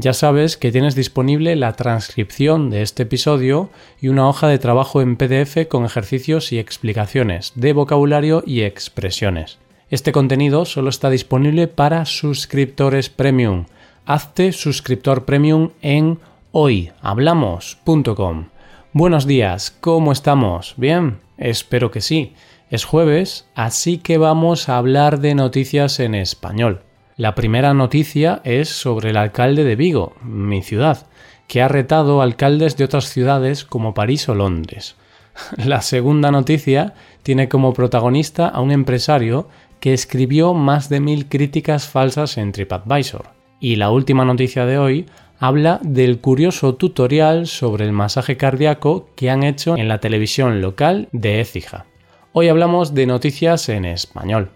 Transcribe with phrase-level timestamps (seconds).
[0.00, 3.68] ya sabes que tienes disponible la transcripción de este episodio
[4.00, 9.58] y una hoja de trabajo en PDF con ejercicios y explicaciones de vocabulario y expresiones.
[9.90, 13.66] Este contenido solo está disponible para suscriptores premium.
[14.06, 16.18] Hazte suscriptor premium en
[16.52, 18.46] hoyhablamos.com.
[18.94, 20.72] Buenos días, ¿cómo estamos?
[20.78, 21.18] ¿Bien?
[21.36, 22.32] Espero que sí.
[22.70, 26.80] Es jueves, así que vamos a hablar de noticias en español.
[27.20, 31.06] La primera noticia es sobre el alcalde de Vigo, mi ciudad,
[31.48, 34.96] que ha retado alcaldes de otras ciudades como París o Londres.
[35.62, 41.86] La segunda noticia tiene como protagonista a un empresario que escribió más de mil críticas
[41.86, 43.26] falsas en TripAdvisor.
[43.60, 45.04] Y la última noticia de hoy
[45.38, 51.10] habla del curioso tutorial sobre el masaje cardíaco que han hecho en la televisión local
[51.12, 51.84] de Écija.
[52.32, 54.52] Hoy hablamos de noticias en español.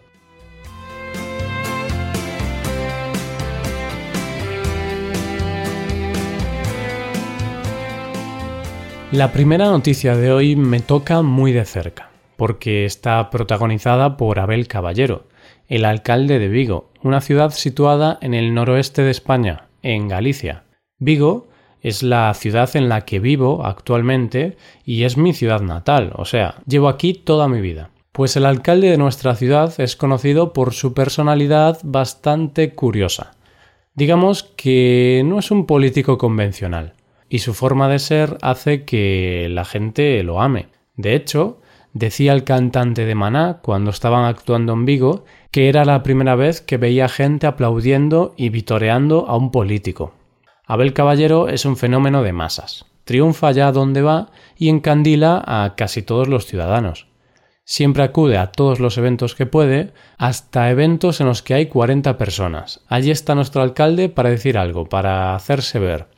[9.15, 14.67] La primera noticia de hoy me toca muy de cerca, porque está protagonizada por Abel
[14.67, 15.23] Caballero,
[15.69, 20.65] el alcalde de Vigo, una ciudad situada en el noroeste de España, en Galicia.
[20.99, 21.47] Vigo
[21.81, 26.57] es la ciudad en la que vivo actualmente y es mi ciudad natal, o sea,
[26.67, 27.91] llevo aquí toda mi vida.
[28.11, 33.37] Pues el alcalde de nuestra ciudad es conocido por su personalidad bastante curiosa.
[33.95, 36.95] Digamos que no es un político convencional
[37.35, 40.69] y su forma de ser hace que la gente lo ame.
[40.95, 41.61] De hecho,
[41.93, 46.61] decía el cantante de Maná cuando estaban actuando en Vigo que era la primera vez
[46.61, 50.15] que veía gente aplaudiendo y vitoreando a un político.
[50.65, 52.87] Abel Caballero es un fenómeno de masas.
[53.03, 57.09] Triunfa allá donde va y encandila a casi todos los ciudadanos.
[57.65, 62.17] Siempre acude a todos los eventos que puede, hasta eventos en los que hay 40
[62.17, 62.83] personas.
[62.87, 66.14] Allí está nuestro alcalde para decir algo, para hacerse ver.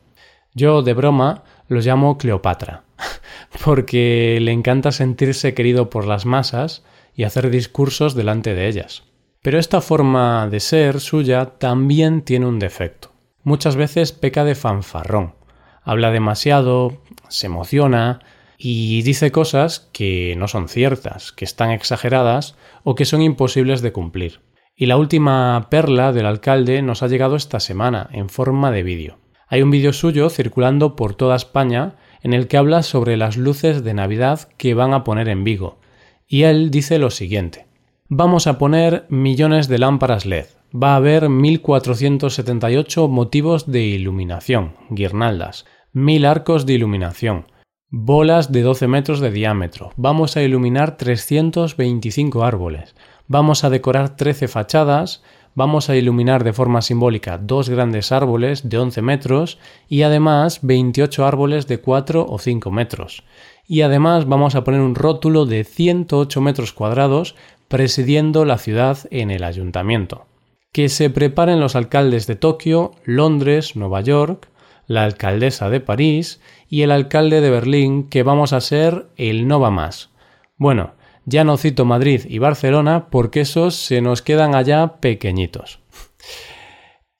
[0.57, 2.81] Yo, de broma, los llamo Cleopatra,
[3.63, 9.03] porque le encanta sentirse querido por las masas y hacer discursos delante de ellas.
[9.43, 13.11] Pero esta forma de ser suya también tiene un defecto.
[13.43, 15.35] Muchas veces peca de fanfarrón.
[15.83, 18.21] Habla demasiado, se emociona
[18.57, 23.91] y dice cosas que no son ciertas, que están exageradas o que son imposibles de
[23.91, 24.41] cumplir.
[24.75, 29.19] Y la última perla del alcalde nos ha llegado esta semana en forma de vídeo.
[29.49, 33.83] Hay un vídeo suyo circulando por toda España en el que habla sobre las luces
[33.83, 35.79] de Navidad que van a poner en Vigo.
[36.27, 37.65] Y él dice lo siguiente.
[38.09, 40.47] Vamos a poner millones de lámparas LED.
[40.75, 47.45] Va a haber 1478 motivos de iluminación, guirnaldas, mil arcos de iluminación,
[47.89, 49.91] bolas de 12 metros de diámetro.
[49.95, 52.95] Vamos a iluminar 325 árboles.
[53.27, 55.23] Vamos a decorar 13 fachadas
[55.57, 59.57] vamos a iluminar de forma simbólica dos grandes árboles de 11 metros
[59.89, 63.23] y además 28 árboles de 4 o 5 metros.
[63.67, 67.33] Y además vamos a poner un rótulo de 108 metros cuadrados
[67.69, 70.27] presidiendo la ciudad en el ayuntamiento.
[70.71, 74.49] Que se preparen los alcaldes de Tokio, Londres, Nueva York,
[74.85, 79.59] la alcaldesa de París y el alcalde de Berlín, que vamos a ser el no
[79.59, 80.11] va más.
[80.55, 80.91] Bueno,
[81.27, 85.79] ya no cito Madrid y Barcelona porque esos se nos quedan allá pequeñitos.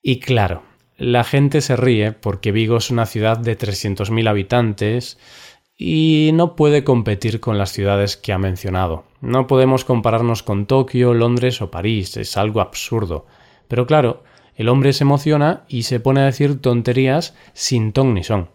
[0.02, 0.64] Y claro,
[0.96, 5.20] la gente se ríe porque Vigo es una ciudad de 300.000 habitantes
[5.76, 9.04] y no puede competir con las ciudades que ha mencionado.
[9.20, 13.26] No podemos compararnos con Tokio, Londres o París, es algo absurdo.
[13.68, 14.24] Pero claro,
[14.56, 18.48] el hombre se emociona y se pone a decir tonterías sin ton ni son.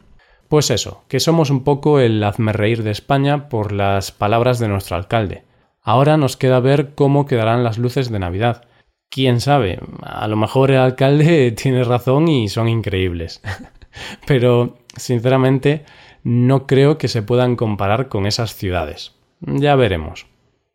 [0.52, 4.68] Pues eso, que somos un poco el hazme reír de España por las palabras de
[4.68, 5.44] nuestro alcalde.
[5.80, 8.66] Ahora nos queda ver cómo quedarán las luces de Navidad.
[9.08, 13.40] Quién sabe, a lo mejor el alcalde tiene razón y son increíbles.
[14.26, 15.86] Pero, sinceramente,
[16.22, 19.14] no creo que se puedan comparar con esas ciudades.
[19.40, 20.26] Ya veremos.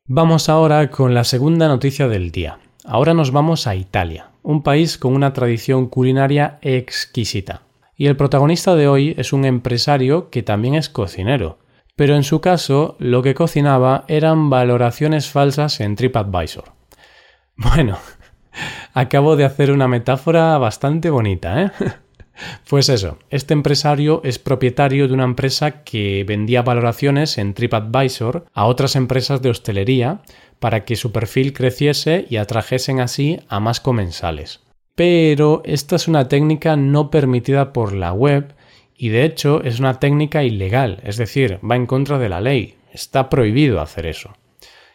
[0.07, 2.57] Vamos ahora con la segunda noticia del día.
[2.83, 7.66] Ahora nos vamos a Italia, un país con una tradición culinaria exquisita.
[7.97, 11.57] Y el protagonista de hoy es un empresario que también es cocinero.
[11.95, 16.65] Pero en su caso, lo que cocinaba eran valoraciones falsas en TripAdvisor.
[17.59, 17.97] Bueno,
[18.93, 21.71] acabo de hacer una metáfora bastante bonita, ¿eh?
[22.69, 28.65] Pues eso, este empresario es propietario de una empresa que vendía valoraciones en TripAdvisor a
[28.65, 30.21] otras empresas de hostelería
[30.59, 34.66] para que su perfil creciese y atrajesen así a más comensales.
[34.97, 38.55] Pero esta es una técnica no permitida por la web
[38.95, 42.77] y de hecho es una técnica ilegal, es decir, va en contra de la ley,
[42.91, 44.33] está prohibido hacer eso.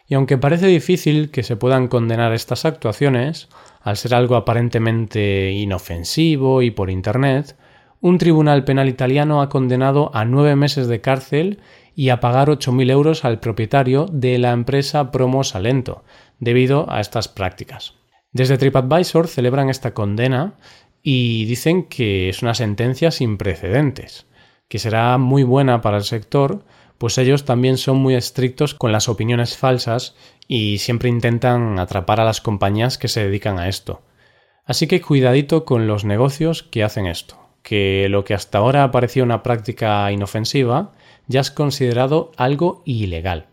[0.05, 3.47] Y aunque parece difícil que se puedan condenar estas actuaciones,
[3.79, 7.55] al ser algo aparentemente inofensivo y por Internet,
[8.01, 11.61] un tribunal penal italiano ha condenado a nueve meses de cárcel
[11.95, 16.03] y a pagar 8.000 euros al propietario de la empresa Promo Salento,
[16.39, 18.02] debido a estas prácticas.
[18.33, 20.55] Desde TripAdvisor celebran esta condena
[21.03, 24.25] y dicen que es una sentencia sin precedentes,
[24.67, 26.65] que será muy buena para el sector,
[26.97, 30.15] pues ellos también son muy estrictos con las opiniones falsas
[30.47, 34.01] y siempre intentan atrapar a las compañías que se dedican a esto.
[34.65, 39.23] Así que cuidadito con los negocios que hacen esto, que lo que hasta ahora parecía
[39.23, 40.93] una práctica inofensiva
[41.27, 43.47] ya es considerado algo ilegal.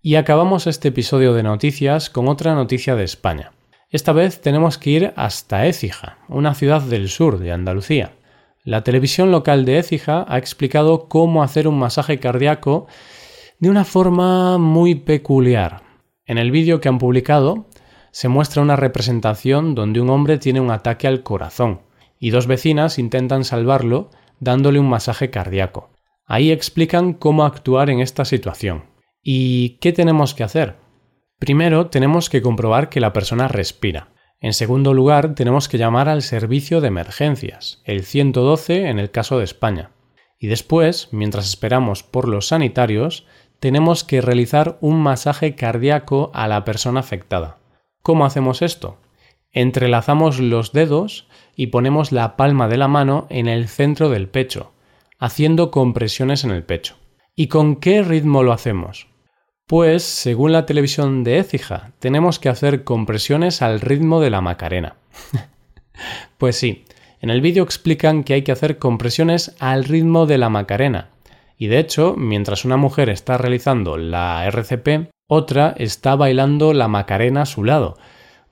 [0.00, 3.52] Y acabamos este episodio de noticias con otra noticia de España.
[3.92, 8.12] Esta vez tenemos que ir hasta Écija, una ciudad del sur de Andalucía.
[8.64, 12.86] La televisión local de Écija ha explicado cómo hacer un masaje cardíaco
[13.58, 15.82] de una forma muy peculiar.
[16.24, 17.66] En el vídeo que han publicado
[18.12, 21.82] se muestra una representación donde un hombre tiene un ataque al corazón
[22.18, 24.08] y dos vecinas intentan salvarlo
[24.40, 25.90] dándole un masaje cardíaco.
[26.24, 28.84] Ahí explican cómo actuar en esta situación.
[29.22, 30.81] ¿Y qué tenemos que hacer?
[31.42, 34.10] Primero, tenemos que comprobar que la persona respira.
[34.38, 39.38] En segundo lugar, tenemos que llamar al servicio de emergencias, el 112 en el caso
[39.38, 39.90] de España.
[40.38, 43.26] Y después, mientras esperamos por los sanitarios,
[43.58, 47.58] tenemos que realizar un masaje cardíaco a la persona afectada.
[48.02, 48.98] ¿Cómo hacemos esto?
[49.50, 54.74] Entrelazamos los dedos y ponemos la palma de la mano en el centro del pecho,
[55.18, 56.98] haciendo compresiones en el pecho.
[57.34, 59.11] ¿Y con qué ritmo lo hacemos?
[59.72, 64.96] Pues, según la televisión de Écija, tenemos que hacer compresiones al ritmo de la Macarena.
[66.36, 66.84] pues sí,
[67.22, 71.08] en el vídeo explican que hay que hacer compresiones al ritmo de la Macarena.
[71.56, 77.40] Y de hecho, mientras una mujer está realizando la RCP, otra está bailando la Macarena
[77.40, 77.96] a su lado.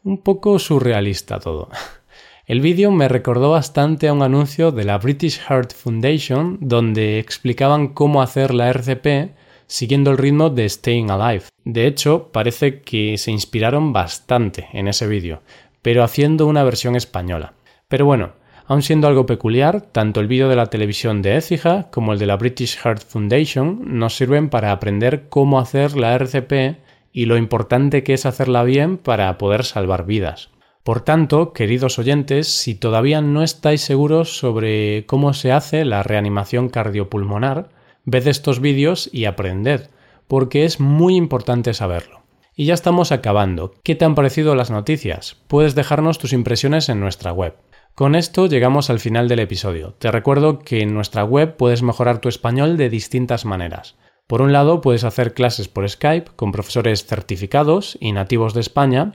[0.02, 1.68] Un poco surrealista todo.
[2.46, 7.88] El vídeo me recordó bastante a un anuncio de la British Heart Foundation donde explicaban
[7.88, 9.38] cómo hacer la RCP
[9.70, 11.44] siguiendo el ritmo de Staying Alive.
[11.64, 15.42] De hecho, parece que se inspiraron bastante en ese vídeo,
[15.80, 17.54] pero haciendo una versión española.
[17.86, 18.32] Pero bueno,
[18.66, 22.26] aun siendo algo peculiar, tanto el vídeo de la televisión de Écija como el de
[22.26, 26.78] la British Heart Foundation nos sirven para aprender cómo hacer la RCP
[27.12, 30.50] y lo importante que es hacerla bien para poder salvar vidas.
[30.82, 36.70] Por tanto, queridos oyentes, si todavía no estáis seguros sobre cómo se hace la reanimación
[36.70, 37.68] cardiopulmonar,
[38.12, 39.88] Ved estos vídeos y aprended,
[40.26, 42.22] porque es muy importante saberlo.
[42.56, 43.72] Y ya estamos acabando.
[43.84, 45.36] ¿Qué te han parecido las noticias?
[45.46, 47.54] Puedes dejarnos tus impresiones en nuestra web.
[47.94, 49.94] Con esto llegamos al final del episodio.
[50.00, 53.94] Te recuerdo que en nuestra web puedes mejorar tu español de distintas maneras.
[54.26, 59.12] Por un lado, puedes hacer clases por Skype con profesores certificados y nativos de España,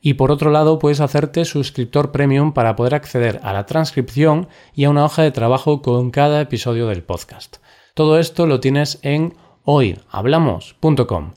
[0.00, 4.82] y por otro lado, puedes hacerte suscriptor premium para poder acceder a la transcripción y
[4.82, 7.58] a una hoja de trabajo con cada episodio del podcast.
[7.94, 9.34] Todo esto lo tienes en
[9.64, 11.32] hoyhablamos.com.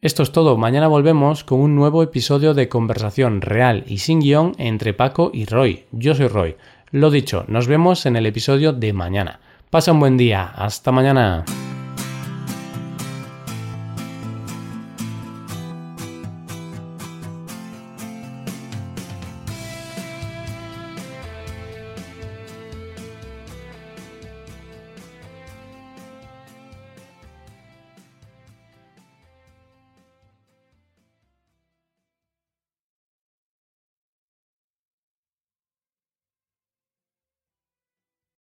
[0.00, 4.54] Esto es todo, mañana volvemos con un nuevo episodio de conversación real y sin guion
[4.56, 5.84] entre Paco y Roy.
[5.92, 6.56] Yo soy Roy.
[6.92, 9.40] Lo dicho, nos vemos en el episodio de mañana.
[9.68, 11.44] Pasa un buen día, hasta mañana.